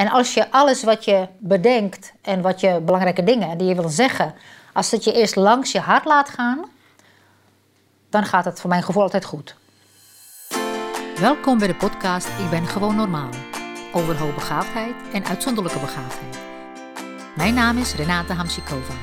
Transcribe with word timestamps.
En 0.00 0.08
als 0.08 0.34
je 0.34 0.50
alles 0.50 0.82
wat 0.82 1.04
je 1.04 1.28
bedenkt 1.38 2.12
en 2.22 2.40
wat 2.40 2.60
je 2.60 2.80
belangrijke 2.80 3.24
dingen 3.24 3.58
die 3.58 3.68
je 3.68 3.74
wil 3.74 3.88
zeggen, 3.88 4.34
als 4.72 4.90
het 4.90 5.04
je 5.04 5.12
eerst 5.12 5.36
langs 5.36 5.72
je 5.72 5.80
hart 5.80 6.04
laat 6.04 6.28
gaan, 6.28 6.64
dan 8.10 8.24
gaat 8.24 8.44
het 8.44 8.60
voor 8.60 8.70
mijn 8.70 8.82
gevoel 8.82 9.02
altijd 9.02 9.24
goed. 9.24 9.56
Welkom 11.16 11.58
bij 11.58 11.66
de 11.66 11.74
podcast 11.74 12.28
Ik 12.28 12.50
ben 12.50 12.66
gewoon 12.66 12.96
normaal. 12.96 13.28
Over 13.92 14.18
hoogbegaafdheid 14.18 14.94
en 15.12 15.24
uitzonderlijke 15.24 15.78
begaafdheid. 15.78 16.38
Mijn 17.36 17.54
naam 17.54 17.78
is 17.78 17.94
Renate 17.94 18.32
Hamsikova. 18.32 18.94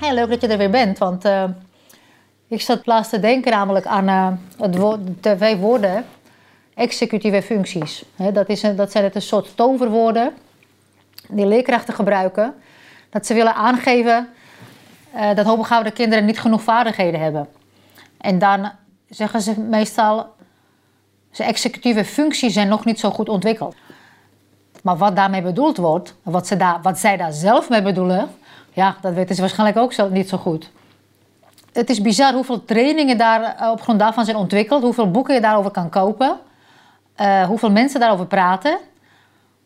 Heel 0.00 0.14
leuk 0.14 0.28
dat 0.28 0.40
je 0.40 0.48
er 0.48 0.58
weer 0.58 0.70
bent, 0.70 0.98
want 0.98 1.24
uh, 1.24 1.44
ik 2.48 2.60
zat 2.60 2.86
laatst 2.86 3.10
te 3.10 3.20
denken 3.20 3.52
namelijk 3.52 3.86
aan 3.86 4.08
uh, 4.08 4.28
het 4.58 4.76
woord, 4.76 5.00
de 5.06 5.36
twee 5.36 5.56
woorden 5.56 6.04
executieve 6.74 7.42
functies. 7.42 8.04
Dat, 8.32 8.48
is 8.48 8.62
een, 8.62 8.76
dat 8.76 8.92
zijn 8.92 9.04
het 9.04 9.14
een 9.14 9.22
soort 9.22 9.56
toverwoorden 9.56 10.32
die 11.28 11.46
leerkrachten 11.46 11.94
gebruiken. 11.94 12.54
Dat 13.10 13.26
ze 13.26 13.34
willen 13.34 13.54
aangeven 13.54 14.28
uh, 15.14 15.34
dat 15.34 15.46
hoogbegaafde 15.46 15.90
kinderen 15.90 16.24
niet 16.24 16.40
genoeg 16.40 16.62
vaardigheden 16.62 17.20
hebben. 17.20 17.48
En 18.18 18.38
dan 18.38 18.70
zeggen 19.08 19.40
ze 19.40 19.60
meestal, 19.60 20.34
zijn 21.30 21.48
executieve 21.48 22.04
functies 22.04 22.52
zijn 22.52 22.68
nog 22.68 22.84
niet 22.84 23.00
zo 23.00 23.10
goed 23.10 23.28
ontwikkeld. 23.28 23.74
Maar 24.82 24.96
wat 24.96 25.16
daarmee 25.16 25.42
bedoeld 25.42 25.76
wordt, 25.76 26.14
wat, 26.22 26.46
ze 26.46 26.56
daar, 26.56 26.78
wat 26.82 26.98
zij 26.98 27.16
daar 27.16 27.32
zelf 27.32 27.68
mee 27.68 27.82
bedoelen, 27.82 28.30
ja, 28.72 28.96
dat 29.00 29.14
weten 29.14 29.34
ze 29.34 29.40
waarschijnlijk 29.40 29.78
ook 29.78 29.92
zo, 29.92 30.08
niet 30.08 30.28
zo 30.28 30.38
goed. 30.38 30.70
Het 31.76 31.90
is 31.90 32.00
bizar 32.00 32.32
hoeveel 32.32 32.64
trainingen 32.64 33.18
daar 33.18 33.56
eh, 33.56 33.70
op 33.70 33.80
grond 33.80 33.98
daarvan 33.98 34.24
zijn 34.24 34.36
ontwikkeld, 34.36 34.82
hoeveel 34.82 35.10
boeken 35.10 35.34
je 35.34 35.40
daarover 35.40 35.70
kan 35.70 35.88
kopen, 35.88 36.38
uh, 37.20 37.42
hoeveel 37.42 37.70
mensen 37.70 38.00
daarover 38.00 38.26
praten. 38.26 38.78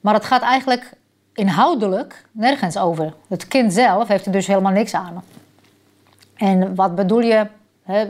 Maar 0.01 0.15
het 0.15 0.25
gaat 0.25 0.43
eigenlijk 0.43 0.93
inhoudelijk 1.35 2.25
nergens 2.33 2.77
over. 2.77 3.15
Het 3.29 3.49
kind 3.49 3.73
zelf 3.73 4.09
heeft 4.09 4.27
er 4.27 4.33
dus 4.33 4.47
helemaal 4.47 4.73
niks 4.73 4.95
aan. 4.95 5.25
En 6.37 6.75
wat 6.75 6.95
bedoel 6.95 7.21
je 7.21 7.47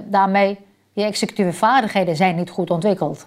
daarmee? 0.04 0.58
Je 0.92 1.02
executieve 1.02 1.52
vaardigheden 1.52 2.16
zijn 2.16 2.36
niet 2.36 2.50
goed 2.50 2.70
ontwikkeld. 2.70 3.26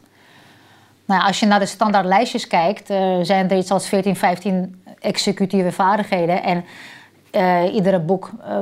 Nou, 1.06 1.24
als 1.24 1.40
je 1.40 1.46
naar 1.46 1.60
de 1.60 1.66
standaard 1.66 2.06
lijstjes 2.06 2.48
kijkt, 2.48 2.90
uh, 2.90 3.18
zijn 3.22 3.50
er 3.50 3.58
iets 3.58 3.72
als 3.72 3.88
14, 3.88 4.16
15 4.16 4.84
executieve 5.00 5.72
vaardigheden. 5.72 6.44
En 6.44 6.66
uh, 7.36 7.74
iedere 7.74 8.00
boek 8.00 8.32
uh, 8.48 8.58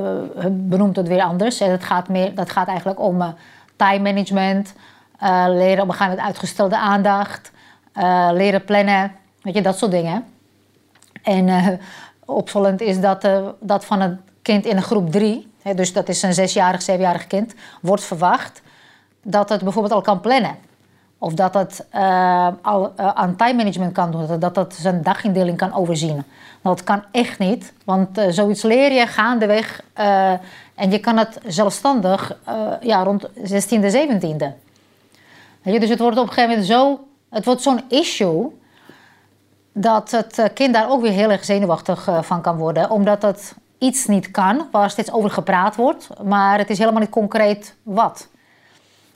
benoemt 0.50 0.96
het 0.96 1.08
weer 1.08 1.22
anders. 1.22 1.60
En 1.60 1.70
het 1.70 1.84
gaat 1.84 2.08
meer, 2.08 2.34
dat 2.34 2.50
gaat 2.50 2.68
eigenlijk 2.68 3.00
om 3.00 3.34
time 3.76 3.98
management, 4.12 4.74
leren 5.48 5.82
omgaan 5.82 6.08
met 6.08 6.18
uitgestelde 6.18 6.78
aandacht, 6.78 7.50
leren 8.32 8.64
plannen, 8.64 9.12
weet 9.42 9.54
je, 9.54 9.62
dat 9.62 9.78
soort 9.78 9.90
dingen. 9.90 10.24
En 11.22 11.78
opvallend 12.24 12.80
is 12.80 13.00
dat, 13.00 13.28
dat 13.60 13.84
van 13.84 14.00
een 14.00 14.20
kind 14.42 14.64
in 14.64 14.76
een 14.76 14.82
groep 14.82 15.10
3, 15.10 15.52
dus 15.74 15.92
dat 15.92 16.08
is 16.08 16.22
een 16.22 16.34
zesjarig, 16.34 16.82
zevenjarig 16.82 17.26
kind, 17.26 17.54
wordt 17.80 18.04
verwacht 18.04 18.62
dat 19.22 19.48
het 19.48 19.62
bijvoorbeeld 19.62 19.94
al 19.94 20.00
kan 20.00 20.20
plannen. 20.20 20.56
Of 21.22 21.34
dat 21.34 21.54
het 21.54 21.86
uh, 21.94 22.48
al 22.62 22.92
uh, 23.00 23.08
aan 23.08 23.36
time 23.36 23.54
management 23.54 23.92
kan 23.92 24.10
doen, 24.10 24.38
dat 24.38 24.56
het 24.56 24.74
zijn 24.74 25.02
dagindeling 25.02 25.56
kan 25.56 25.72
overzien. 25.72 26.24
Dat 26.62 26.84
kan 26.84 27.02
echt 27.10 27.38
niet, 27.38 27.72
want 27.84 28.18
uh, 28.18 28.24
zoiets 28.28 28.62
leer 28.62 28.92
je 28.92 29.06
gaandeweg 29.06 29.82
en 30.74 30.90
je 30.90 30.98
kan 30.98 31.16
het 31.16 31.40
zelfstandig 31.46 32.38
ja, 32.80 33.02
rond 33.02 33.28
16e, 33.28 33.92
17e. 33.92 34.46
Dus 35.62 35.88
het 35.88 35.98
wordt 35.98 36.18
op 36.18 36.26
een 36.26 36.32
gegeven 36.32 36.48
moment 36.48 36.66
zo, 36.66 37.06
het 37.30 37.44
wordt 37.44 37.62
zo'n 37.62 37.80
issue 37.88 38.60
dat 39.72 40.10
het 40.10 40.50
kind 40.54 40.74
daar 40.74 40.90
ook 40.90 41.02
weer 41.02 41.12
heel 41.12 41.30
erg 41.30 41.44
zenuwachtig 41.44 42.08
van 42.20 42.40
kan 42.40 42.56
worden, 42.56 42.90
omdat 42.90 43.22
het 43.22 43.54
iets 43.78 44.06
niet 44.06 44.30
kan, 44.30 44.68
waar 44.70 44.90
steeds 44.90 45.12
over 45.12 45.30
gepraat 45.30 45.76
wordt, 45.76 46.08
maar 46.22 46.58
het 46.58 46.70
is 46.70 46.78
helemaal 46.78 47.00
niet 47.00 47.10
concreet 47.10 47.74
wat. 47.82 48.28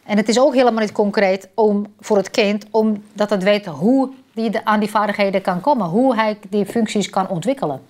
En 0.07 0.17
het 0.17 0.29
is 0.29 0.41
ook 0.41 0.55
helemaal 0.55 0.81
niet 0.81 0.93
concreet 0.93 1.49
om, 1.55 1.87
voor 2.01 2.17
het 2.17 2.31
kind, 2.31 2.67
omdat 2.71 3.31
het 3.31 3.43
weet 3.43 3.67
hoe 3.67 4.13
hij 4.35 4.61
aan 4.65 4.81
die 4.81 4.91
vaardigheden 4.91 5.43
kan 5.43 5.61
komen, 5.61 5.87
hoe 5.87 6.15
hij 6.15 6.39
die 6.49 6.67
functies 6.67 7.11
kan 7.11 7.29
ontwikkelen. 7.29 7.81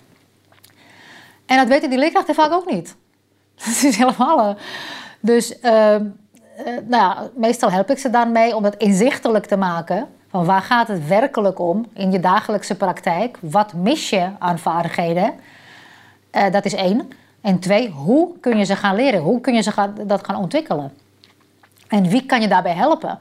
En 1.45 1.57
dat 1.57 1.67
weten 1.67 1.89
die 1.89 1.99
leerkrachten 1.99 2.35
vaak 2.35 2.51
ook 2.51 2.71
niet. 2.71 2.95
Dat 3.65 3.83
is 3.83 3.97
helemaal. 3.97 4.55
Dus 5.19 5.57
uh, 5.57 5.61
nou 6.65 6.87
ja, 6.89 7.29
meestal 7.35 7.71
help 7.71 7.89
ik 7.89 7.97
ze 7.97 8.09
daarmee 8.09 8.55
om 8.55 8.63
het 8.63 8.75
inzichtelijk 8.77 9.45
te 9.45 9.57
maken. 9.57 10.07
Van 10.29 10.45
waar 10.45 10.61
gaat 10.61 10.87
het 10.87 11.07
werkelijk 11.07 11.59
om 11.59 11.85
in 11.93 12.11
je 12.11 12.19
dagelijkse 12.19 12.75
praktijk? 12.75 13.37
Wat 13.41 13.73
mis 13.73 14.09
je 14.09 14.29
aan 14.39 14.59
vaardigheden? 14.59 15.33
Uh, 16.31 16.51
dat 16.51 16.65
is 16.65 16.73
één. 16.73 17.09
En 17.41 17.59
twee, 17.59 17.89
hoe 17.89 18.39
kun 18.39 18.57
je 18.57 18.63
ze 18.63 18.75
gaan 18.75 18.95
leren? 18.95 19.21
Hoe 19.21 19.41
kun 19.41 19.53
je 19.53 19.61
ze 19.61 19.91
dat 20.05 20.25
gaan 20.25 20.35
ontwikkelen? 20.35 20.91
En 21.87 22.09
wie 22.09 22.25
kan 22.25 22.41
je 22.41 22.47
daarbij 22.47 22.73
helpen? 22.73 23.19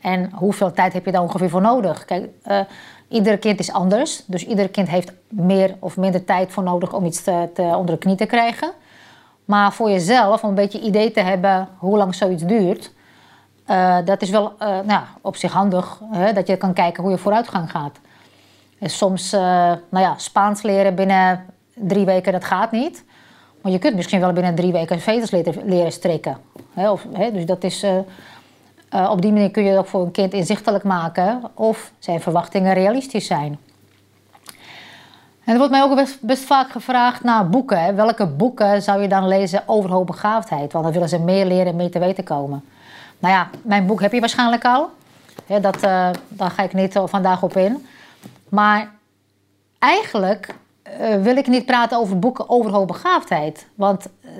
En 0.00 0.30
hoeveel 0.34 0.72
tijd 0.72 0.92
heb 0.92 1.04
je 1.04 1.12
daar 1.12 1.22
ongeveer 1.22 1.50
voor 1.50 1.60
nodig? 1.60 2.04
Kijk, 2.04 2.28
uh, 2.46 2.60
ieder 3.08 3.38
kind 3.38 3.58
is 3.58 3.72
anders. 3.72 4.22
Dus 4.26 4.46
ieder 4.46 4.68
kind 4.68 4.88
heeft 4.88 5.12
meer 5.28 5.76
of 5.78 5.96
minder 5.96 6.24
tijd 6.24 6.52
voor 6.52 6.62
nodig 6.62 6.92
om 6.92 7.04
iets 7.04 7.22
te, 7.22 7.48
te, 7.54 7.62
onder 7.62 7.94
de 7.94 8.00
knie 8.00 8.16
te 8.16 8.26
krijgen. 8.26 8.72
Maar 9.44 9.72
voor 9.72 9.90
jezelf, 9.90 10.42
om 10.42 10.48
een 10.48 10.54
beetje 10.54 10.80
idee 10.80 11.10
te 11.10 11.20
hebben 11.20 11.68
hoe 11.78 11.96
lang 11.96 12.14
zoiets 12.14 12.42
duurt, 12.42 12.92
uh, 13.66 13.98
dat 14.04 14.22
is 14.22 14.30
wel 14.30 14.52
uh, 14.62 14.78
nou, 14.84 15.02
op 15.20 15.36
zich 15.36 15.52
handig. 15.52 16.00
Hè, 16.10 16.32
dat 16.32 16.46
je 16.46 16.56
kan 16.56 16.72
kijken 16.72 17.02
hoe 17.02 17.12
je 17.12 17.18
vooruitgang 17.18 17.70
gaat. 17.70 17.98
En 18.78 18.90
soms, 18.90 19.30
nou 19.30 19.78
ja, 19.90 20.14
Spaans 20.16 20.62
leren 20.62 20.94
binnen 20.94 21.44
drie 21.74 22.04
weken, 22.04 22.32
dat 22.32 22.44
gaat 22.44 22.70
niet. 22.70 23.04
Maar 23.60 23.72
je 23.72 23.78
kunt 23.78 23.94
misschien 23.94 24.20
wel 24.20 24.32
binnen 24.32 24.54
drie 24.54 24.72
weken 24.72 25.00
veters 25.00 25.30
leren, 25.64 25.92
strikken. 25.92 26.38
Of, 26.74 27.06
dus 27.32 27.46
dat 27.46 27.64
is, 27.64 27.84
uh, 27.84 27.98
uh, 28.94 29.10
op 29.10 29.22
die 29.22 29.32
manier 29.32 29.50
kun 29.50 29.62
je 29.62 29.70
het 29.70 29.78
ook 29.78 29.86
voor 29.86 30.02
een 30.02 30.10
kind 30.10 30.32
inzichtelijk 30.32 30.84
maken 30.84 31.42
of 31.54 31.92
zijn 31.98 32.20
verwachtingen 32.20 32.74
realistisch 32.74 33.26
zijn. 33.26 33.58
En 35.44 35.52
er 35.52 35.58
wordt 35.58 35.70
mij 35.70 35.82
ook 35.82 36.18
best, 36.20 36.44
vaak 36.44 36.70
gevraagd 36.70 37.22
naar 37.22 37.48
boeken. 37.48 37.96
Welke 37.96 38.26
boeken 38.26 38.82
zou 38.82 39.02
je 39.02 39.08
dan 39.08 39.28
lezen 39.28 39.62
over 39.66 39.90
hoogbegaafdheid? 39.90 40.72
Want 40.72 40.84
dan 40.84 40.92
willen 40.92 41.08
ze 41.08 41.18
meer 41.18 41.46
leren 41.46 41.66
en 41.66 41.76
meer 41.76 41.90
te 41.90 41.98
weten 41.98 42.24
komen. 42.24 42.64
Nou 43.18 43.34
ja, 43.34 43.50
mijn 43.62 43.86
boek 43.86 44.00
heb 44.00 44.12
je 44.12 44.20
waarschijnlijk 44.20 44.64
al. 44.64 44.90
dat, 45.46 45.76
uh, 45.76 46.08
daar 46.28 46.50
ga 46.50 46.62
ik 46.62 46.72
niet 46.72 47.00
vandaag 47.04 47.42
op 47.42 47.56
in. 47.56 47.86
Maar 48.48 48.90
eigenlijk 49.78 50.54
uh, 51.00 51.22
wil 51.22 51.36
ik 51.36 51.46
niet 51.46 51.66
praten 51.66 51.98
over 51.98 52.18
boeken 52.18 52.48
over 52.48 52.70
hoogbegaafdheid. 52.70 53.66
Want 53.74 54.06
uh, 54.20 54.30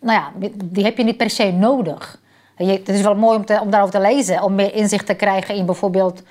nou 0.00 0.18
ja, 0.18 0.48
die 0.64 0.84
heb 0.84 0.96
je 0.96 1.04
niet 1.04 1.16
per 1.16 1.30
se 1.30 1.52
nodig. 1.52 2.20
Je, 2.56 2.64
het 2.64 2.88
is 2.88 3.00
wel 3.00 3.14
mooi 3.14 3.38
om, 3.38 3.44
daarover 3.70 3.90
te 3.90 4.00
lezen, 4.00 4.42
om 4.42 4.54
meer 4.54 4.74
inzicht 4.74 5.06
te 5.06 5.14
krijgen 5.14 5.54
in 5.54 5.66
bijvoorbeeld 5.66 6.22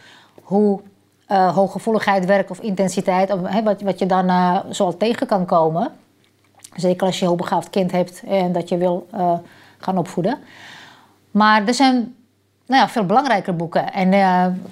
hoe 0.41 0.79
uh, 1.27 1.55
hooggevoeligheid 1.55 2.25
werkt 2.25 2.51
of 2.51 2.59
intensiteit, 2.59 3.31
of, 3.31 3.39
wat, 3.63 3.81
wat 3.81 3.99
je 3.99 4.05
dan 4.05 4.31
zoal 4.69 4.97
tegen 4.97 5.27
kan 5.27 5.45
komen. 5.45 5.91
Zeker 6.75 7.07
als 7.07 7.17
je 7.17 7.21
een 7.21 7.29
hoogbegaafd 7.29 7.69
kind 7.69 7.91
hebt 7.91 8.23
en 8.27 8.51
dat 8.51 8.69
je 8.69 8.77
wil 8.77 9.07
gaan 9.77 9.97
opvoeden. 9.97 10.37
Maar 11.31 11.67
er 11.67 11.73
zijn 11.73 12.15
nou 12.65 12.81
ja, 12.81 12.89
veel 12.89 13.05
belangrijke 13.05 13.53
boeken. 13.53 13.93
En 13.93 14.09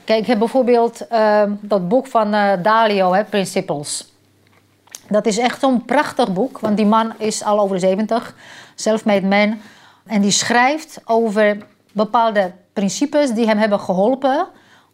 kijk, 0.03 0.19
ik 0.19 0.27
heb 0.27 0.39
bijvoorbeeld 0.39 1.07
dat 1.49 1.87
boek 1.87 2.07
van 2.07 2.31
Dalio, 2.61 3.13
hè, 3.13 3.23
Principles. 3.23 4.16
Dat 5.09 5.25
is 5.25 5.37
echt 5.37 5.59
zo'n 5.59 5.85
prachtig 5.85 6.33
boek, 6.33 6.59
want 6.59 6.77
die 6.77 6.85
man 6.85 7.13
is 7.17 7.43
al 7.43 7.59
over 7.59 7.75
de 7.75 7.81
70, 7.81 8.35
self-made 8.75 9.27
man. 9.27 9.59
En 10.05 10.21
die 10.21 10.31
schrijft 10.31 11.01
over 11.05 11.57
bepaalde 11.91 12.51
principes 12.73 13.33
die 13.33 13.47
hem 13.47 13.57
hebben 13.57 13.79
geholpen 13.79 14.47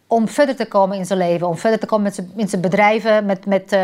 om 0.07 0.27
verder 0.27 0.55
te 0.55 0.65
komen 0.65 0.97
in 0.97 1.05
zijn 1.05 1.19
leven, 1.19 1.47
om 1.47 1.57
verder 1.57 1.79
te 1.79 1.85
komen 1.85 2.03
met 2.03 2.15
zijn, 2.15 2.31
in 2.35 2.49
zijn 2.49 2.61
bedrijven, 2.61 3.25
met, 3.25 3.45
met, 3.45 3.73
uh, 3.73 3.79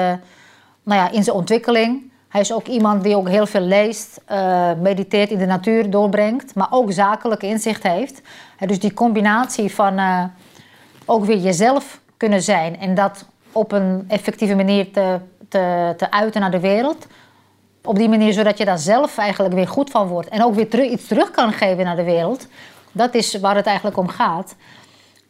nou 0.84 1.02
ja, 1.02 1.12
in 1.12 1.24
zijn 1.24 1.36
ontwikkeling. 1.36 2.12
Hij 2.28 2.42
is 2.42 2.54
ook 2.54 2.68
iemand 2.68 3.04
die 3.04 3.16
ook 3.16 3.30
heel 3.30 3.46
veel 3.46 3.62
leest, 3.62 4.22
uh, 4.32 4.72
mediteert 4.82 5.30
in 5.30 5.38
de 5.38 5.46
natuur, 5.46 5.90
doorbrengt, 5.90 6.56
maar 6.56 6.68
ook 6.70 6.92
zakelijke 6.92 7.48
inzicht 7.48 7.84
heeft. 7.84 8.22
Dus 8.66 8.80
die 8.80 8.94
combinatie 8.94 9.74
van 9.74 10.00
uh, 10.00 10.24
ook 11.06 11.26
weer 11.26 11.38
jezelf 11.38 12.00
kunnen 12.18 12.42
zijn 12.42 12.80
en 12.80 12.96
dat 12.96 13.26
op 13.52 13.72
een 13.72 14.06
effectieve 14.08 14.56
manier 14.56 14.92
te 14.92 15.20
te, 15.50 15.94
te 15.98 16.12
uiten 16.12 16.42
naar 16.42 16.52
de 16.52 16.60
wereld. 16.60 17.08
Op 17.84 17.96
die 17.96 18.10
manier 18.10 18.34
zodat 18.34 18.58
je 18.58 18.66
daar 18.66 18.78
zelf 18.78 19.18
eigenlijk 19.18 19.54
weer 19.54 19.68
goed 19.68 19.90
van 19.90 20.08
wordt. 20.08 20.30
En 20.30 20.44
ook 20.44 20.56
weer 20.56 20.84
iets 20.84 21.08
terug 21.08 21.32
kan 21.32 21.52
geven 21.52 21.86
naar 21.86 21.96
de 21.96 22.04
wereld. 22.04 22.48
Dat 22.92 23.14
is 23.14 23.40
waar 23.40 23.56
het 23.56 23.66
eigenlijk 23.66 23.98
om 23.98 24.08
gaat. 24.08 24.56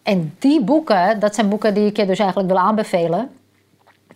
En 0.03 0.35
die 0.39 0.63
boeken, 0.63 1.19
dat 1.19 1.35
zijn 1.35 1.49
boeken 1.49 1.73
die 1.73 1.85
ik 1.85 1.97
je 1.97 2.05
dus 2.05 2.19
eigenlijk 2.19 2.49
wil 2.49 2.59
aanbevelen. 2.59 3.29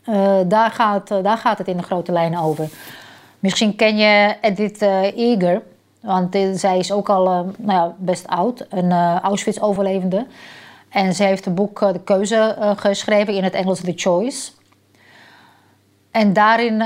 Uh, 0.09 0.37
daar, 0.45 0.71
gaat, 0.71 1.11
uh, 1.11 1.23
daar 1.23 1.37
gaat 1.37 1.57
het 1.57 1.67
in 1.67 1.77
de 1.77 1.83
grote 1.83 2.11
lijnen 2.11 2.39
over. 2.39 2.69
Misschien 3.39 3.75
ken 3.75 3.97
je 3.97 4.35
Edith 4.41 4.81
uh, 4.81 5.17
Eger. 5.17 5.61
Want 5.99 6.37
zij 6.53 6.77
is 6.77 6.91
ook 6.91 7.09
al 7.09 7.23
nou 7.57 7.79
ja, 7.79 7.95
best 7.97 8.27
oud, 8.27 8.65
een 8.69 8.91
Auschwitz-overlevende. 9.21 10.25
En 10.89 11.13
ze 11.13 11.23
heeft 11.23 11.45
een 11.45 11.53
boek 11.53 11.79
De 11.79 11.99
Keuze 12.03 12.73
geschreven 12.75 13.33
in 13.33 13.43
het 13.43 13.53
Engels 13.53 13.79
The 13.79 13.93
Choice. 13.95 14.51
En 16.13 16.33
daarin 16.33 16.83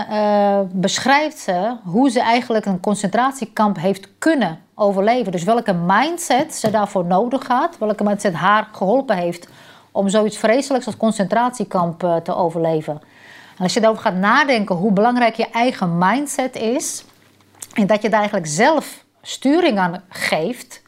beschrijft 0.71 1.37
ze 1.37 1.75
hoe 1.83 2.09
ze 2.09 2.21
eigenlijk 2.21 2.65
een 2.65 2.79
concentratiekamp 2.79 3.77
heeft 3.77 4.07
kunnen 4.17 4.59
overleven. 4.75 5.31
Dus 5.31 5.43
welke 5.43 5.73
mindset 5.73 6.55
ze 6.55 6.71
daarvoor 6.71 7.05
nodig 7.05 7.47
had, 7.47 7.77
welke 7.77 8.03
mindset 8.03 8.33
haar 8.33 8.67
geholpen 8.71 9.17
heeft 9.17 9.47
om 9.91 10.09
zoiets 10.09 10.37
vreselijks 10.37 10.85
als 10.85 10.97
concentratiekamp 10.97 12.03
uh, 12.03 12.15
te 12.15 12.35
overleven. 12.35 13.01
En 13.57 13.63
als 13.63 13.73
je 13.73 13.79
daarover 13.79 14.03
gaat 14.03 14.15
nadenken 14.15 14.75
hoe 14.75 14.91
belangrijk 14.91 15.35
je 15.35 15.49
eigen 15.49 15.97
mindset 15.97 16.55
is, 16.55 17.05
en 17.73 17.87
dat 17.87 18.01
je 18.01 18.09
daar 18.09 18.19
eigenlijk 18.19 18.49
zelf 18.49 19.05
sturing 19.21 19.79
aan 19.79 20.03
geeft, 20.09 20.81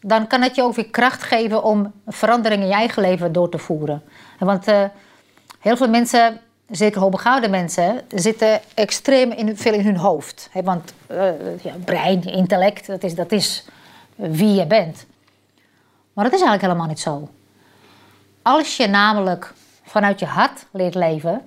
dan 0.00 0.26
kan 0.26 0.42
het 0.42 0.54
je 0.54 0.62
ook 0.62 0.74
weer 0.74 0.90
kracht 0.90 1.22
geven 1.22 1.62
om 1.62 1.92
veranderingen 2.06 2.64
in 2.64 2.70
je 2.70 2.78
eigen 2.78 3.02
leven 3.02 3.32
door 3.32 3.48
te 3.48 3.58
voeren. 3.58 4.02
Want 4.38 4.68
uh, 4.68 4.84
heel 5.60 5.76
veel 5.76 5.88
mensen 5.88 6.40
zeker 6.70 7.00
hoogbegaafde 7.00 7.48
mensen, 7.48 8.00
zitten 8.14 8.60
extreem 8.74 9.30
in, 9.30 9.56
veel 9.56 9.72
in 9.72 9.84
hun 9.84 9.96
hoofd. 9.96 10.50
want 10.64 10.92
uh, 11.10 11.18
ja, 11.62 11.74
brein, 11.84 12.22
intellect, 12.22 12.86
dat 12.86 13.02
is, 13.02 13.14
dat 13.14 13.32
is 13.32 13.64
wie 14.14 14.54
je 14.54 14.66
bent. 14.66 15.06
Maar 16.12 16.24
dat 16.24 16.34
is 16.34 16.40
eigenlijk 16.40 16.62
helemaal 16.62 16.86
niet 16.86 17.00
zo. 17.00 17.28
Als 18.42 18.76
je 18.76 18.86
namelijk 18.86 19.52
vanuit 19.82 20.18
je 20.18 20.26
hart 20.26 20.66
leert 20.70 20.94
leven, 20.94 21.42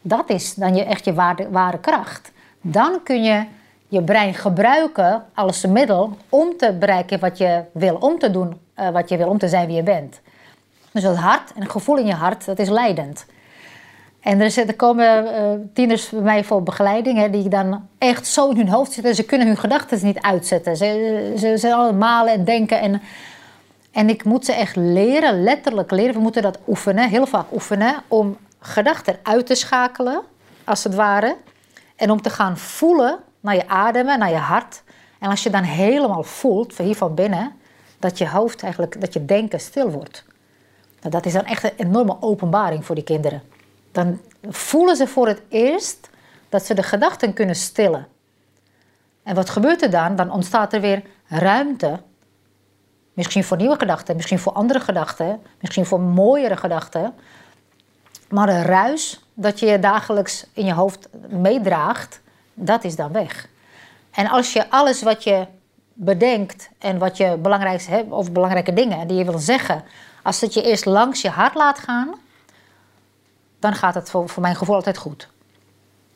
dat 0.00 0.30
is 0.30 0.54
dan 0.54 0.74
je, 0.74 0.84
echt 0.84 1.04
je 1.04 1.14
ware, 1.50 1.78
kracht. 1.80 2.32
Dan 2.60 3.02
kun 3.02 3.22
je 3.22 3.44
je 3.88 4.02
brein 4.02 4.34
gebruiken 4.34 5.24
als 5.34 5.62
een 5.62 5.72
middel 5.72 6.16
om 6.28 6.56
te 6.56 6.72
bereiken 6.72 7.20
wat 7.20 7.38
je 7.38 7.62
wil, 7.72 7.94
om 7.94 8.18
te 8.18 8.30
doen 8.30 8.60
uh, 8.78 8.88
wat 8.88 9.08
je 9.08 9.16
wil, 9.16 9.28
om 9.28 9.38
te 9.38 9.48
zijn 9.48 9.66
wie 9.66 9.76
je 9.76 9.82
bent. 9.82 10.20
Dus 10.90 11.02
dat 11.02 11.16
hart 11.16 11.52
en 11.52 11.62
het 11.62 11.70
gevoel 11.70 11.96
in 11.96 12.06
je 12.06 12.14
hart, 12.14 12.44
dat 12.44 12.58
is 12.58 12.68
leidend. 12.68 13.26
En 14.20 14.40
er, 14.40 14.74
komen 14.76 15.24
uh, 15.24 15.64
tieners 15.72 16.08
bij 16.08 16.20
mij 16.20 16.44
voor 16.44 16.62
begeleiding, 16.62 17.18
hè, 17.18 17.30
die 17.30 17.48
dan 17.48 17.88
echt 17.98 18.26
zo 18.26 18.50
in 18.50 18.56
hun 18.56 18.68
hoofd 18.68 18.92
zitten. 18.92 19.14
Ze 19.14 19.24
kunnen 19.24 19.46
hun 19.46 19.56
gedachten 19.56 19.98
niet 20.02 20.20
uitzetten. 20.20 20.76
Ze, 20.76 21.34
ze, 21.38 21.56
zijn 21.56 21.72
allemaal 21.72 22.08
malen 22.08 22.32
en 22.32 22.44
denken. 22.44 22.80
En, 22.80 23.02
en 23.92 24.08
ik 24.08 24.24
moet 24.24 24.44
ze 24.44 24.52
echt 24.52 24.76
leren, 24.76 25.42
letterlijk 25.42 25.90
leren. 25.90 26.14
We 26.14 26.20
moeten 26.20 26.42
dat 26.42 26.58
oefenen, 26.68 27.08
heel 27.08 27.26
vaak 27.26 27.52
oefenen, 27.52 27.94
om 28.08 28.36
gedachten 28.60 29.16
uit 29.22 29.46
te 29.46 29.54
schakelen, 29.54 30.22
als 30.64 30.84
het 30.84 30.94
ware. 30.94 31.36
En 31.96 32.10
om 32.10 32.22
te 32.22 32.30
gaan 32.30 32.58
voelen 32.58 33.18
naar 33.40 33.54
je 33.54 33.68
ademen, 33.68 34.18
naar 34.18 34.30
je 34.30 34.36
hart. 34.36 34.82
En 35.18 35.30
als 35.30 35.42
je 35.42 35.50
dan 35.50 35.62
helemaal 35.62 36.22
voelt, 36.22 36.74
van 36.74 36.84
hier 36.84 36.96
van 36.96 37.14
binnen, 37.14 37.52
dat 37.98 38.18
je 38.18 38.28
hoofd 38.28 38.62
eigenlijk, 38.62 39.00
dat 39.00 39.12
je 39.12 39.24
denken 39.24 39.60
stil 39.60 39.90
wordt. 39.90 40.24
Nou, 41.00 41.10
dat 41.10 41.26
is 41.26 41.32
dan 41.32 41.44
echt 41.44 41.64
een 41.64 41.86
enorme 41.86 42.16
openbaring 42.20 42.84
voor 42.84 42.94
die 42.94 43.04
kinderen 43.04 43.42
dan 43.92 44.20
voelen 44.48 44.96
ze 44.96 45.06
voor 45.06 45.26
het 45.26 45.42
eerst 45.48 46.10
dat 46.48 46.64
ze 46.64 46.74
de 46.74 46.82
gedachten 46.82 47.32
kunnen 47.32 47.56
stillen. 47.56 48.06
En 49.22 49.34
wat 49.34 49.50
gebeurt 49.50 49.82
er 49.82 49.90
dan? 49.90 50.16
Dan 50.16 50.30
ontstaat 50.30 50.72
er 50.72 50.80
weer 50.80 51.02
ruimte. 51.26 52.00
Misschien 53.12 53.44
voor 53.44 53.56
nieuwe 53.56 53.78
gedachten, 53.78 54.16
misschien 54.16 54.38
voor 54.38 54.52
andere 54.52 54.80
gedachten, 54.80 55.42
misschien 55.60 55.86
voor 55.86 56.00
mooiere 56.00 56.56
gedachten. 56.56 57.14
Maar 58.28 58.46
de 58.46 58.62
ruis 58.62 59.24
dat 59.34 59.58
je 59.60 59.78
dagelijks 59.78 60.46
in 60.52 60.64
je 60.64 60.72
hoofd 60.72 61.08
meedraagt, 61.28 62.20
dat 62.54 62.84
is 62.84 62.96
dan 62.96 63.12
weg. 63.12 63.48
En 64.10 64.28
als 64.28 64.52
je 64.52 64.70
alles 64.70 65.02
wat 65.02 65.24
je 65.24 65.46
bedenkt 65.92 66.70
en 66.78 66.98
wat 66.98 67.16
je 67.16 67.36
belangrijkste 67.36 68.06
of 68.08 68.32
belangrijke 68.32 68.72
dingen 68.72 69.06
die 69.08 69.16
je 69.16 69.24
wil 69.24 69.38
zeggen, 69.38 69.84
als 70.22 70.40
dat 70.40 70.54
je 70.54 70.62
eerst 70.62 70.84
langs 70.84 71.20
je 71.20 71.28
hart 71.28 71.54
laat 71.54 71.78
gaan, 71.78 72.14
dan 73.58 73.74
gaat 73.74 73.94
het 73.94 74.10
voor, 74.10 74.28
voor 74.28 74.42
mijn 74.42 74.56
gevoel 74.56 74.74
altijd 74.74 74.98
goed. 74.98 75.28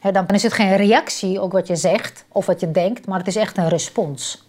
dan 0.01 0.27
is 0.27 0.43
het 0.43 0.53
geen 0.53 0.77
reactie 0.77 1.43
op 1.43 1.53
wat 1.53 1.67
je 1.67 1.77
zegt 1.77 2.25
of 2.29 2.47
wat 2.47 2.61
je 2.61 2.71
denkt, 2.71 3.07
maar 3.07 3.19
het 3.19 3.29
is 3.29 3.37
echt 3.37 3.57
een 3.57 3.69
respons. 3.69 4.47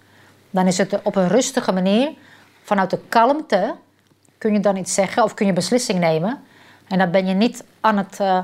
Dan 0.50 0.68
is 0.68 0.78
het 0.78 1.00
op 1.04 1.16
een 1.16 1.28
rustige 1.28 1.72
manier, 1.72 2.12
vanuit 2.64 2.90
de 2.90 3.00
kalmte, 3.10 3.76
kun 4.38 4.54
je 4.54 4.60
dan 4.60 4.76
iets 4.76 4.94
zeggen 4.94 5.24
of 5.24 5.34
kun 5.34 5.46
je 5.46 5.54
beslissing 5.54 6.00
nemen. 6.00 6.44
En 6.88 6.98
dan 6.98 7.12
ben 7.12 7.28
je 7.28 7.34
niet 7.34 7.64
aan 7.80 7.98
het 7.98 8.20
uh, 8.22 8.40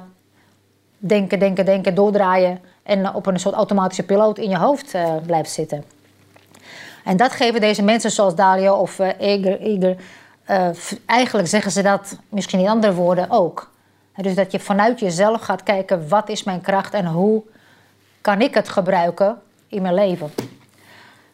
denken, 0.98 1.40
denken, 1.40 1.66
denken, 1.66 1.96
doordraaien 1.96 2.60
en 2.84 3.14
op 3.14 3.26
een 3.26 3.40
soort 3.40 3.56
automatische 3.56 4.04
piloot 4.04 4.38
in 4.38 4.50
je 4.50 4.58
hoofd 4.58 4.94
uh, 4.96 5.16
blijft 5.26 5.52
zitten. 5.52 5.84
En 7.04 7.18
dat 7.18 7.32
geven 7.32 7.62
deze 7.62 7.84
mensen 7.84 8.12
zoals 8.12 8.36
Dalia 8.36 8.74
of 8.74 9.00
uh, 9.00 9.20
Eger 9.20 9.98
eigenlijk 11.06 11.48
zeggen 11.48 11.72
ze 11.72 11.82
dat, 11.82 12.18
misschien 12.30 12.60
in 12.60 12.68
andere 12.68 12.94
woorden 12.94 13.30
ook. 13.30 13.72
Dus 14.22 14.36
dat 14.36 14.52
je 14.52 14.60
vanuit 14.60 15.00
jezelf 15.00 15.42
gaat 15.42 15.64
kijken, 15.64 16.10
wat 16.10 16.30
is 16.30 16.44
mijn 16.44 16.62
kracht 16.62 16.94
en 16.94 17.06
hoe 17.06 17.44
kan 18.22 18.42
ik 18.42 18.54
het 18.54 18.70
gebruiken 18.70 19.42
in 19.68 19.82
mijn 19.82 19.94
leven. 19.94 20.32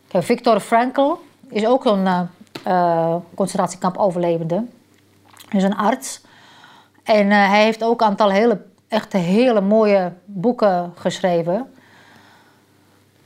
Victor 0.10 0.60
Frankl 0.60 1.14
is 1.50 1.66
ook 1.66 1.86
een 1.86 2.06
uh, 2.06 2.22
uh, 2.68 3.16
concentratiekamp 3.36 3.98
overlevende. 3.98 4.64
Hij 5.50 5.60
is 5.60 5.64
een 5.64 5.78
arts. 5.78 6.22
En 7.04 7.26
uh, 7.26 7.50
hij 7.50 7.64
heeft 7.64 7.84
ook 7.84 8.02
een 8.02 8.08
aantal 8.08 8.32
hele, 8.32 8.62
echt 8.88 9.14
hele 9.14 9.62
mooie 9.62 10.12
boeken 10.26 10.94
geschreven. 10.96 11.74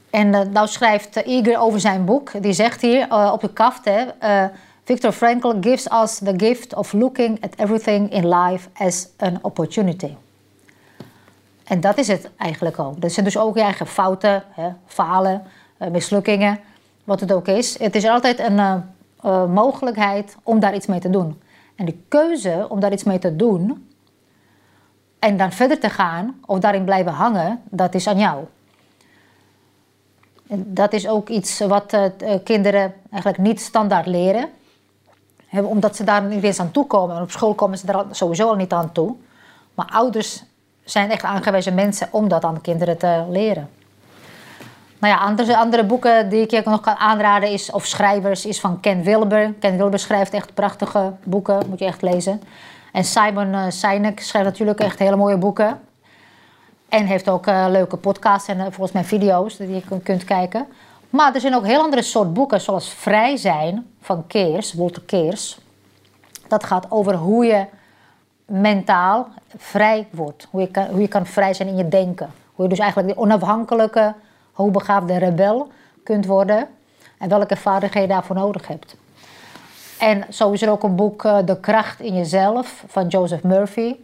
En 0.09 0.51
nou 0.51 0.67
schrijft 0.67 1.15
Iger 1.15 1.59
over 1.59 1.79
zijn 1.79 2.05
boek. 2.05 2.41
Die 2.41 2.53
zegt 2.53 2.81
hier 2.81 3.31
op 3.31 3.41
de 3.41 3.53
kaft... 3.53 3.85
Hè, 3.85 4.05
Viktor 4.89 5.11
Frankl 5.11 5.51
gives 5.61 5.87
us 5.91 6.17
the 6.17 6.33
gift 6.37 6.73
of 6.73 6.93
looking 6.93 7.43
at 7.43 7.53
everything 7.59 8.11
in 8.11 8.27
life 8.27 8.69
as 8.73 9.07
an 9.17 9.39
opportunity. 9.41 10.15
En 11.63 11.81
dat 11.81 11.97
is 11.97 12.07
het 12.07 12.29
eigenlijk 12.37 12.79
ook. 12.79 13.01
Dat 13.01 13.11
zijn 13.11 13.25
dus 13.25 13.37
ook 13.37 13.55
je 13.55 13.61
eigen 13.61 13.87
fouten, 13.87 14.43
hè, 14.49 14.69
falen, 14.85 15.43
eh, 15.77 15.89
mislukkingen, 15.89 16.59
wat 17.03 17.19
het 17.19 17.31
ook 17.31 17.47
is. 17.47 17.79
Het 17.79 17.95
is 17.95 18.05
altijd 18.05 18.39
een 18.39 18.57
uh, 18.57 18.75
uh, 19.25 19.45
mogelijkheid 19.45 20.35
om 20.43 20.59
daar 20.59 20.75
iets 20.75 20.85
mee 20.85 20.99
te 20.99 21.09
doen. 21.09 21.41
En 21.75 21.85
de 21.85 21.97
keuze 22.07 22.65
om 22.69 22.79
daar 22.79 22.91
iets 22.91 23.03
mee 23.03 23.19
te 23.19 23.35
doen 23.35 23.89
en 25.19 25.37
dan 25.37 25.51
verder 25.51 25.79
te 25.79 25.89
gaan 25.89 26.41
of 26.45 26.59
daarin 26.59 26.83
blijven 26.83 27.11
hangen, 27.11 27.61
dat 27.69 27.93
is 27.95 28.07
aan 28.07 28.19
jou. 28.19 28.45
En 30.47 30.73
dat 30.73 30.93
is 30.93 31.07
ook 31.07 31.29
iets 31.29 31.59
wat 31.59 31.97
kinderen 32.43 32.93
eigenlijk 33.09 33.41
niet 33.43 33.61
standaard 33.61 34.05
leren 34.05 34.49
omdat 35.51 35.95
ze 35.95 36.03
daar 36.03 36.23
niet 36.23 36.43
eens 36.43 36.59
aan 36.59 36.71
toe 36.71 36.87
komen. 36.87 37.15
En 37.15 37.21
op 37.21 37.31
school 37.31 37.53
komen 37.53 37.77
ze 37.77 37.85
daar 37.85 38.05
sowieso 38.11 38.47
al 38.47 38.55
niet 38.55 38.73
aan 38.73 38.91
toe. 38.91 39.15
Maar 39.73 39.89
ouders 39.91 40.43
zijn 40.83 41.11
echt 41.11 41.23
aangewezen 41.23 41.73
mensen 41.73 42.07
om 42.11 42.27
dat 42.27 42.43
aan 42.43 42.53
de 42.53 42.61
kinderen 42.61 42.97
te 42.97 43.25
leren. 43.29 43.69
Nou 44.99 45.13
ja, 45.13 45.19
andere, 45.19 45.57
andere 45.57 45.85
boeken 45.85 46.29
die 46.29 46.41
ik 46.41 46.51
je 46.51 46.61
nog 46.65 46.81
kan 46.81 46.95
aanraden 46.95 47.49
is, 47.49 47.71
of 47.71 47.85
schrijvers, 47.85 48.45
is 48.45 48.59
van 48.59 48.79
Ken 48.79 49.03
Wilber. 49.03 49.53
Ken 49.59 49.77
Wilber 49.77 49.99
schrijft 49.99 50.33
echt 50.33 50.53
prachtige 50.53 51.13
boeken, 51.23 51.69
moet 51.69 51.79
je 51.79 51.85
echt 51.85 52.01
lezen. 52.01 52.41
En 52.91 53.03
Simon 53.03 53.47
uh, 53.47 53.63
Sinek 53.69 54.19
schrijft 54.19 54.47
natuurlijk 54.47 54.79
echt 54.79 54.99
hele 54.99 55.15
mooie 55.15 55.37
boeken. 55.37 55.79
En 56.89 57.05
heeft 57.05 57.29
ook 57.29 57.47
uh, 57.47 57.65
leuke 57.69 57.97
podcasts 57.97 58.47
en 58.47 58.57
uh, 58.57 58.63
volgens 58.63 58.91
mij 58.91 59.03
video's 59.03 59.57
die 59.57 59.69
je 59.69 59.99
kunt 60.03 60.23
kijken. 60.23 60.67
Maar 61.09 61.33
er 61.33 61.41
zijn 61.41 61.55
ook 61.55 61.65
heel 61.65 61.81
andere 61.81 62.01
soort 62.01 62.33
boeken, 62.33 62.61
zoals 62.61 62.89
Vrij 62.89 63.37
zijn 63.37 63.87
van 64.01 64.27
Keers, 64.27 64.73
Walter 64.73 65.01
Keers. 65.01 65.59
Dat 66.47 66.63
gaat 66.63 66.85
over 66.89 67.15
hoe 67.15 67.45
je 67.45 67.65
mentaal 68.45 69.27
vrij 69.57 70.07
wordt. 70.11 70.47
Hoe 70.49 70.61
je, 70.61 70.67
kan, 70.67 70.85
hoe 70.85 71.01
je 71.01 71.07
kan 71.07 71.25
vrij 71.25 71.53
zijn 71.53 71.67
in 71.67 71.77
je 71.77 71.87
denken. 71.87 72.29
Hoe 72.53 72.63
je 72.63 72.69
dus 72.69 72.79
eigenlijk 72.79 73.13
die 73.13 73.23
onafhankelijke, 73.23 74.13
hoogbegaafde 74.53 75.17
rebel 75.17 75.71
kunt 76.03 76.25
worden. 76.25 76.67
En 77.17 77.29
welke 77.29 77.55
vaardigheden 77.55 78.07
je 78.07 78.13
daarvoor 78.13 78.35
nodig 78.35 78.67
hebt. 78.67 78.95
En 79.99 80.25
zo 80.29 80.51
is 80.51 80.61
er 80.61 80.69
ook 80.69 80.83
een 80.83 80.95
boek, 80.95 81.23
uh, 81.23 81.37
De 81.45 81.59
kracht 81.59 81.99
in 81.99 82.15
jezelf, 82.15 82.83
van 82.87 83.07
Joseph 83.07 83.43
Murphy. 83.43 83.95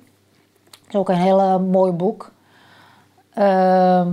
Dat 0.72 0.88
is 0.90 0.96
ook 0.96 1.10
een 1.10 1.16
heel 1.16 1.60
mooi 1.60 1.92
boek. 1.92 2.32
Uh, 3.38 4.08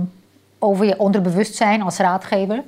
over 0.59 0.85
je 0.85 0.99
onderbewustzijn 0.99 1.81
als 1.81 1.97
raadgever. 1.97 2.63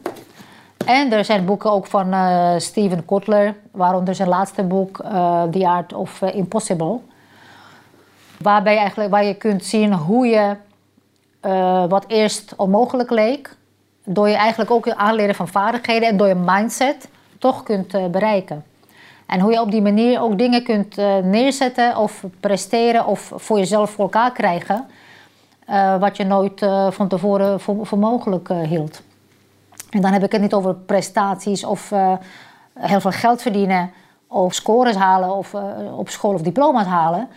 En 0.86 1.12
er 1.12 1.26
zijn 1.26 1.46
boeken 1.46 1.72
ook 1.72 1.88
van 1.88 2.14
uh, 2.14 2.54
Steven 2.58 3.06
Kotler, 3.06 3.56
waaronder 3.72 4.16
zijn 4.16 4.30
laatste 4.30 4.64
boek 4.64 5.02
uh, 5.04 5.44
The 5.44 5.68
Art 5.68 5.94
of 5.94 6.22
uh, 6.22 6.36
Impossible. 6.36 7.00
Waarbij 8.38 8.78
eigenlijk, 8.78 9.12
waar 9.12 9.24
je 9.24 9.36
kunt 9.36 9.66
zien 9.66 9.94
hoe 9.94 10.28
je 10.28 10.56
wat 11.90 12.06
eerst 12.08 12.54
onmogelijk 12.56 13.10
leek, 13.10 13.56
door 14.04 14.30
je 14.30 14.36
eigenlijk 14.36 14.72
ook 14.72 14.86
het 14.86 14.96
aanleren 14.96 15.36
van 15.36 15.48
vaardigheden 15.48 16.10
en 16.10 16.18
door 16.18 16.28
je 16.28 16.36
mindset 16.36 17.10
toch 17.40 17.64
kunt 17.64 18.12
bereiken. 18.12 18.64
En 19.26 19.40
hoe 19.40 19.52
je 19.52 19.62
op 19.62 19.72
die 19.72 19.82
manier 19.82 20.22
ook 20.22 20.38
dingen 20.38 20.64
kunt 20.64 20.96
neerzetten 21.24 21.98
of 21.98 22.24
presteren 22.40 23.06
of 23.06 23.32
voor 23.36 23.58
jezelf 23.58 23.90
voor 23.90 24.04
elkaar 24.04 24.32
krijgen, 24.32 24.86
wat 26.00 26.18
je 26.18 26.26
nooit 26.26 26.66
van 26.90 27.08
tevoren 27.08 27.60
voor 27.60 28.00
mogelijk 28.00 28.50
hield. 28.50 29.02
En 29.96 30.02
dan 30.02 30.12
heb 30.12 30.24
ik 30.24 30.32
het 30.32 30.42
niet 30.42 30.54
over 30.54 30.76
prestaties 30.76 31.64
of 31.64 31.92
uh, 31.92 32.14
heel 32.80 33.00
veel 33.02 33.12
geld 33.12 33.42
verdienen 33.42 33.92
of 34.28 34.54
scores 34.54 34.96
halen 34.96 35.36
of 35.36 35.54
uh, 35.54 35.98
op 35.98 36.10
school 36.10 36.34
of 36.34 36.42
diploma's 36.42 36.86
halen. 36.86 37.28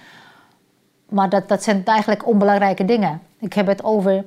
Maar 1.08 1.28
dat, 1.28 1.48
dat 1.48 1.62
zijn 1.62 1.84
eigenlijk 1.84 2.26
onbelangrijke 2.26 2.84
dingen. 2.84 3.22
Ik 3.38 3.52
heb 3.52 3.66
het 3.66 3.84
over 3.84 4.24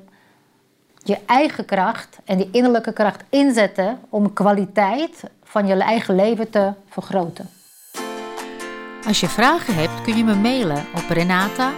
je 1.04 1.18
eigen 1.26 1.66
kracht 1.66 2.20
en 2.26 2.38
die 2.38 2.50
innerlijke 2.52 2.94
kracht 2.94 3.24
inzetten 3.30 4.00
om 4.10 4.34
kwaliteit 4.34 5.24
van 5.44 5.68
je 5.68 5.76
eigen 5.76 6.16
leven 6.16 6.50
te 6.50 6.74
vergroten. 6.90 7.50
Als 9.08 9.20
je 9.20 9.28
vragen 9.28 9.76
hebt 9.76 10.02
kun 10.02 10.18
je 10.18 10.24
me 10.24 10.36
mailen 10.36 10.86
op 10.96 11.10
renata.iq.nl. 11.10 11.74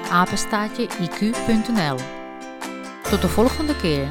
Tot 3.09 3.21
de 3.21 3.27
volgende 3.27 3.75
keer. 3.75 4.07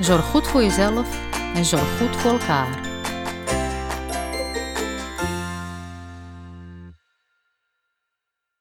Zorg 0.00 0.24
goed 0.24 0.46
voor 0.46 0.62
jezelf 0.62 1.30
en 1.54 1.64
zorg 1.64 1.98
goed 1.98 2.16
voor 2.16 2.30
elkaar. 2.30 2.91